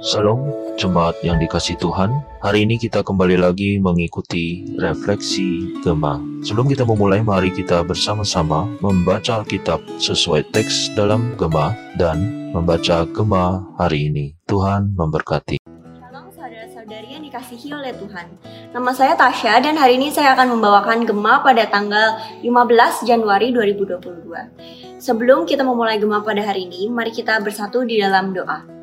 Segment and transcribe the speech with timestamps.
[0.00, 0.48] Salam
[0.80, 2.24] jemaat yang dikasih Tuhan.
[2.40, 6.16] Hari ini kita kembali lagi mengikuti refleksi Gema.
[6.40, 12.16] Sebelum kita memulai, mari kita bersama-sama membaca Alkitab sesuai teks dalam Gema dan
[12.56, 14.32] membaca Gema hari ini.
[14.48, 15.60] Tuhan memberkati.
[15.68, 18.40] Shalom saudara-saudari yang dikasihi oleh Tuhan.
[18.72, 24.96] Nama saya Tasya dan hari ini saya akan membawakan Gema pada tanggal 15 Januari 2022.
[24.96, 28.79] Sebelum kita memulai Gema pada hari ini, mari kita bersatu di dalam doa.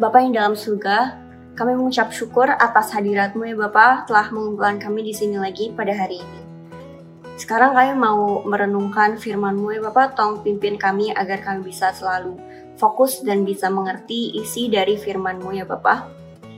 [0.00, 1.20] Bapa yang dalam surga,
[1.60, 6.24] kami mengucap syukur atas hadiratmu ya Bapak telah mengumpulkan kami di sini lagi pada hari
[6.24, 6.40] ini.
[7.36, 12.40] Sekarang kami mau merenungkan firman-Mu ya Bapak, tolong pimpin kami agar kami bisa selalu
[12.80, 16.08] fokus dan bisa mengerti isi dari firman-Mu ya Bapak.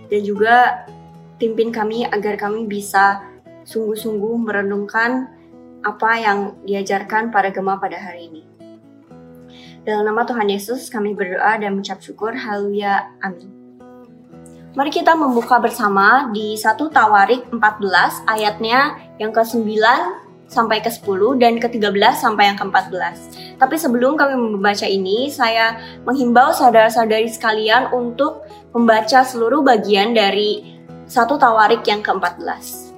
[0.07, 0.87] Dan juga
[1.43, 3.27] pimpin kami agar kami bisa
[3.67, 5.27] sungguh-sungguh merenungkan
[5.83, 8.52] apa yang diajarkan pada Gema pada hari ini.
[9.83, 12.31] Dalam nama Tuhan Yesus kami berdoa dan mengucap syukur.
[12.39, 13.19] Haleluya.
[13.19, 13.51] Amin.
[14.79, 19.67] Mari kita membuka bersama di 1 Tawarik 14 ayatnya yang ke-9
[20.47, 23.17] sampai ke-10 dan ke-13 sampai yang ke-14.
[23.59, 30.79] Tapi sebelum kami membaca ini, saya menghimbau saudara-saudari sekalian untuk membaca seluruh bagian dari
[31.11, 32.95] 1 Tawarik yang ke-14.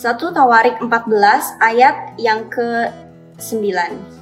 [0.16, 4.21] Tawarik 14 ayat yang ke-9.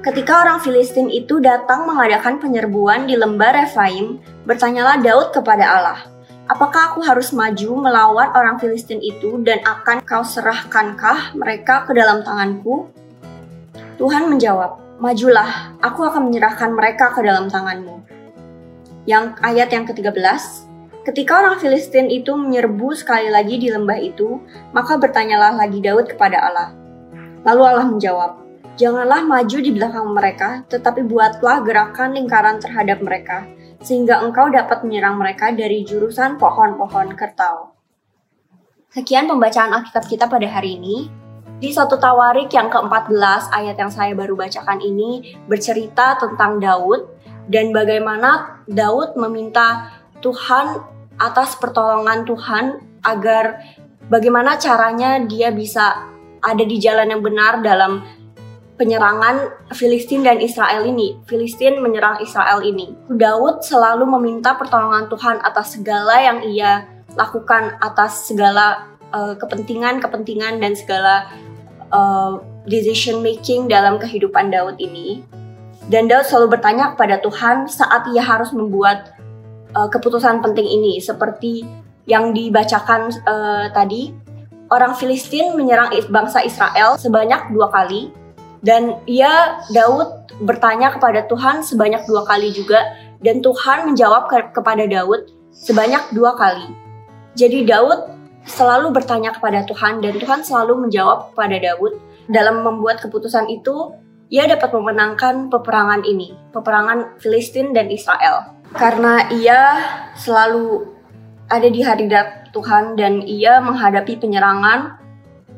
[0.00, 4.16] Ketika orang Filistin itu datang mengadakan penyerbuan di lembah Refaim,
[4.48, 6.00] bertanyalah Daud kepada Allah,
[6.50, 12.26] Apakah aku harus maju melawan orang Filistin itu dan akan kau serahkankah mereka ke dalam
[12.26, 12.90] tanganku?
[14.00, 18.02] Tuhan menjawab, Majulah, aku akan menyerahkan mereka ke dalam tanganmu.
[19.06, 20.18] Yang ayat yang ke-13,
[21.00, 24.36] Ketika orang Filistin itu menyerbu sekali lagi di lembah itu,
[24.76, 26.68] maka bertanyalah lagi Daud kepada Allah.
[27.40, 28.49] Lalu Allah menjawab,
[28.80, 33.44] Janganlah maju di belakang mereka, tetapi buatlah gerakan lingkaran terhadap mereka,
[33.84, 37.76] sehingga engkau dapat menyerang mereka dari jurusan pohon-pohon kertau.
[38.88, 41.12] Sekian pembacaan Alkitab kita pada hari ini.
[41.60, 47.04] Di satu Tawarik yang ke-14 ayat yang saya baru bacakan ini bercerita tentang Daud
[47.52, 49.92] dan bagaimana Daud meminta
[50.24, 50.80] Tuhan
[51.20, 53.60] atas pertolongan Tuhan agar
[54.08, 56.08] bagaimana caranya dia bisa
[56.40, 58.19] ada di jalan yang benar dalam
[58.80, 61.20] penyerangan Filistin dan Israel ini.
[61.28, 62.96] Filistin menyerang Israel ini.
[63.12, 70.72] Daud selalu meminta pertolongan Tuhan atas segala yang ia lakukan, atas segala uh, kepentingan-kepentingan dan
[70.72, 71.28] segala
[71.92, 75.20] uh, decision making dalam kehidupan Daud ini.
[75.92, 79.12] Dan Daud selalu bertanya kepada Tuhan saat ia harus membuat
[79.76, 81.68] uh, keputusan penting ini, seperti
[82.08, 84.16] yang dibacakan uh, tadi.
[84.70, 88.14] Orang Filistin menyerang bangsa Israel sebanyak dua kali,
[88.60, 92.80] dan ia Daud bertanya kepada Tuhan sebanyak dua kali juga
[93.20, 96.68] dan Tuhan menjawab ke kepada Daud sebanyak dua kali.
[97.36, 98.16] Jadi Daud
[98.48, 103.92] selalu bertanya kepada Tuhan dan Tuhan selalu menjawab kepada Daud dalam membuat keputusan itu
[104.30, 108.54] ia dapat memenangkan peperangan ini, peperangan Filistin dan Israel.
[108.70, 109.60] Karena ia
[110.14, 110.86] selalu
[111.50, 115.02] ada di hadirat Tuhan dan ia menghadapi penyerangan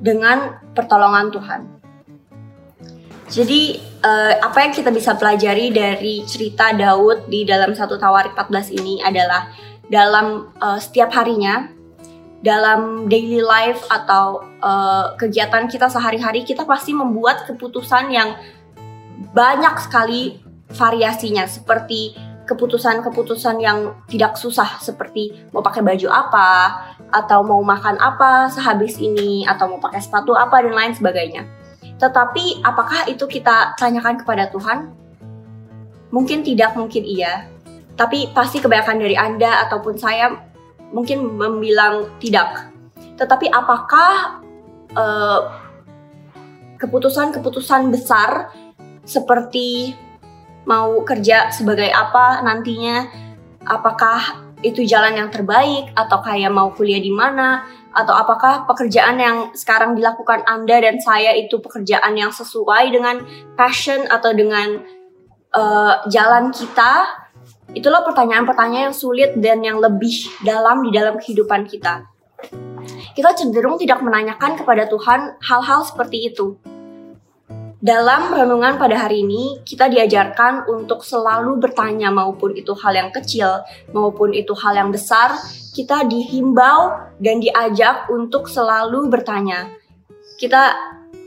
[0.00, 1.81] dengan pertolongan Tuhan.
[3.32, 8.76] Jadi uh, apa yang kita bisa pelajari dari cerita Daud di dalam satu Tawarik 14
[8.76, 9.48] ini adalah
[9.88, 11.72] dalam uh, setiap harinya
[12.44, 18.36] dalam daily life atau uh, kegiatan kita sehari-hari kita pasti membuat keputusan yang
[19.32, 20.36] banyak sekali
[20.76, 22.12] variasinya seperti
[22.44, 26.50] keputusan-keputusan yang tidak susah seperti mau pakai baju apa
[27.08, 31.61] atau mau makan apa sehabis ini atau mau pakai sepatu apa dan lain sebagainya.
[32.02, 34.90] Tetapi apakah itu kita tanyakan kepada Tuhan?
[36.10, 37.46] Mungkin tidak, mungkin iya.
[37.94, 40.34] Tapi pasti kebanyakan dari Anda ataupun saya
[40.90, 42.74] mungkin membilang tidak.
[43.14, 44.42] Tetapi apakah
[46.82, 48.50] keputusan-keputusan uh, besar
[49.06, 49.94] seperti
[50.66, 53.06] mau kerja sebagai apa nantinya,
[53.62, 59.36] apakah itu jalan yang terbaik atau kayak mau kuliah di mana atau apakah pekerjaan yang
[59.52, 63.20] sekarang dilakukan Anda dan saya itu pekerjaan yang sesuai dengan
[63.54, 64.80] passion atau dengan
[65.52, 67.20] uh, jalan kita?
[67.72, 72.04] Itulah pertanyaan-pertanyaan yang sulit dan yang lebih dalam di dalam kehidupan kita.
[73.12, 76.56] Kita cenderung tidak menanyakan kepada Tuhan hal-hal seperti itu.
[77.82, 83.66] Dalam renungan pada hari ini, kita diajarkan untuk selalu bertanya maupun itu hal yang kecil
[83.90, 85.34] maupun itu hal yang besar,
[85.74, 89.66] kita dihimbau dan diajak untuk selalu bertanya.
[90.38, 90.78] Kita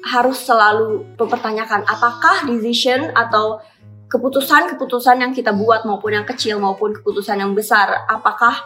[0.07, 3.59] harus selalu mempertanyakan apakah decision atau
[4.07, 8.63] keputusan-keputusan yang kita buat maupun yang kecil maupun keputusan yang besar, apakah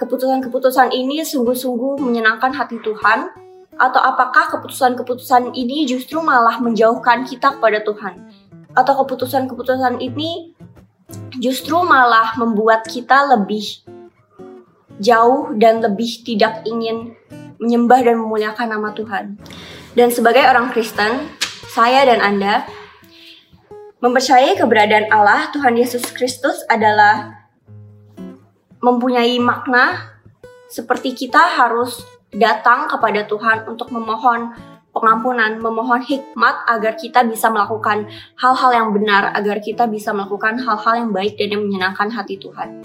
[0.00, 3.47] keputusan-keputusan ini sungguh-sungguh menyenangkan hati Tuhan
[3.78, 8.26] atau apakah keputusan-keputusan ini justru malah menjauhkan kita kepada Tuhan?
[8.74, 10.52] Atau keputusan-keputusan ini
[11.38, 13.64] justru malah membuat kita lebih
[14.98, 17.14] jauh dan lebih tidak ingin
[17.62, 19.38] menyembah dan memuliakan nama Tuhan.
[19.94, 21.30] Dan sebagai orang Kristen,
[21.70, 22.66] saya dan Anda
[24.02, 27.46] mempercayai keberadaan Allah, Tuhan Yesus Kristus adalah
[28.78, 30.14] mempunyai makna
[30.70, 34.52] seperti kita harus datang kepada Tuhan untuk memohon
[34.92, 40.94] pengampunan, memohon hikmat agar kita bisa melakukan hal-hal yang benar, agar kita bisa melakukan hal-hal
[41.06, 42.82] yang baik dan yang menyenangkan hati Tuhan.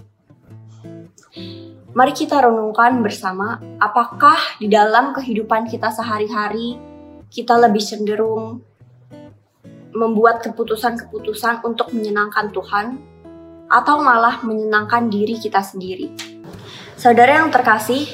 [1.93, 6.77] Mari kita renungkan bersama, apakah di dalam kehidupan kita sehari-hari
[7.33, 8.61] kita lebih cenderung
[9.93, 12.97] membuat keputusan-keputusan untuk menyenangkan Tuhan
[13.69, 16.13] atau malah menyenangkan diri kita sendiri.
[16.97, 18.09] Saudara yang terkasih,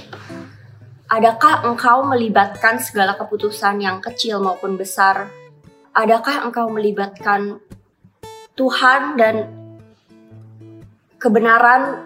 [1.10, 5.34] adakah engkau melibatkan segala keputusan yang kecil maupun besar?
[5.98, 7.58] Adakah engkau melibatkan
[8.54, 9.50] Tuhan dan
[11.18, 12.06] kebenaran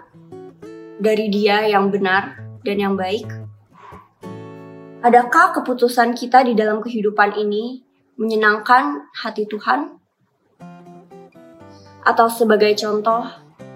[0.96, 3.28] dari Dia yang benar dan yang baik?
[5.04, 7.84] Adakah keputusan kita di dalam kehidupan ini
[8.16, 10.00] menyenangkan hati Tuhan?
[12.08, 13.28] Atau sebagai contoh,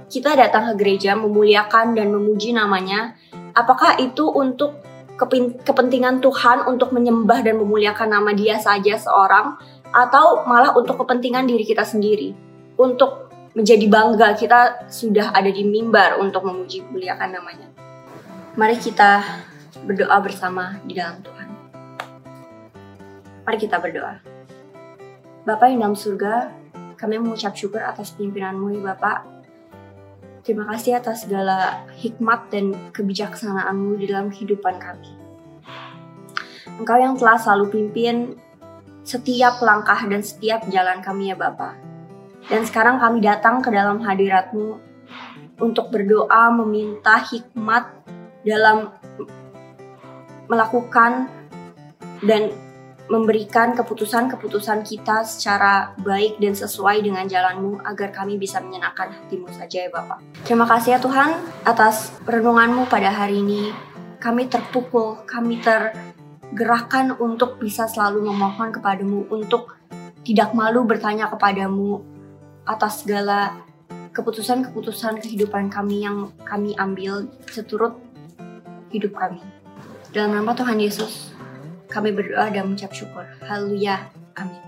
[0.08, 3.12] kita datang ke gereja memuliakan dan memuji namanya,
[3.52, 4.88] apakah itu untuk
[5.66, 9.58] kepentingan Tuhan untuk menyembah dan memuliakan nama dia saja seorang,
[9.90, 12.32] atau malah untuk kepentingan diri kita sendiri,
[12.78, 13.28] untuk
[13.58, 17.68] menjadi bangga kita sudah ada di mimbar untuk memuji memuliakan namanya.
[18.54, 19.26] Mari kita
[19.82, 21.48] berdoa bersama di dalam Tuhan.
[23.42, 24.22] Mari kita berdoa.
[25.42, 26.52] Bapak yang dalam surga,
[27.00, 29.37] kami mengucap syukur atas pimpinanmu ya Bapak.
[30.48, 35.12] Terima kasih atas segala hikmat dan kebijaksanaanmu di dalam kehidupan kami.
[36.80, 38.32] Engkau yang telah selalu pimpin
[39.04, 41.76] setiap langkah dan setiap jalan kami ya Bapak.
[42.48, 44.80] Dan sekarang kami datang ke dalam hadiratmu
[45.60, 47.84] untuk berdoa meminta hikmat
[48.40, 48.88] dalam
[50.48, 51.28] melakukan
[52.24, 52.56] dan
[53.08, 59.88] memberikan keputusan-keputusan kita secara baik dan sesuai dengan jalanmu agar kami bisa menyenangkan hatimu saja
[59.88, 60.20] ya Bapak.
[60.44, 63.72] Terima kasih ya Tuhan atas renunganmu pada hari ini.
[64.20, 69.78] Kami terpukul, kami tergerakkan untuk bisa selalu memohon kepadamu, untuk
[70.26, 72.04] tidak malu bertanya kepadamu
[72.68, 73.64] atas segala
[74.12, 77.96] keputusan-keputusan kehidupan kami yang kami ambil seturut
[78.90, 79.40] hidup kami.
[80.10, 81.37] Dalam nama Tuhan Yesus,
[81.88, 83.24] kami berdoa dan mengucap syukur.
[83.44, 84.12] Haleluya.
[84.36, 84.60] Amin.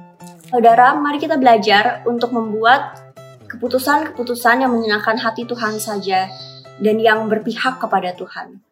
[0.50, 3.12] Saudara, mari kita belajar untuk membuat
[3.46, 6.26] keputusan-keputusan yang menyenangkan hati Tuhan saja
[6.80, 8.69] dan yang berpihak kepada Tuhan.